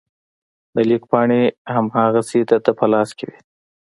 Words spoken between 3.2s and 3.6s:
وې.